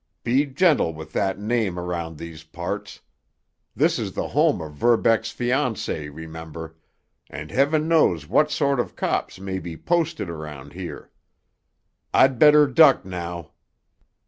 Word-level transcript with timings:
"Be 0.23 0.47
gentle 0.47 0.95
with 0.95 1.13
that 1.13 1.37
name 1.37 1.77
around 1.77 2.17
these 2.17 2.41
parts. 2.43 3.01
This 3.75 3.99
is 3.99 4.13
the 4.13 4.29
home 4.29 4.59
of 4.59 4.73
Verbeck's 4.73 5.31
fiancée, 5.31 6.09
remember, 6.11 6.75
and 7.29 7.51
Heaven 7.51 7.87
knows 7.87 8.27
what 8.27 8.49
sort 8.49 8.79
of 8.79 8.95
cops 8.95 9.39
might 9.39 9.61
be 9.61 9.77
posted 9.77 10.27
around 10.27 10.73
here. 10.73 11.11
I'd 12.15 12.39
better 12.39 12.65
duck 12.65 13.05
now." 13.05 13.51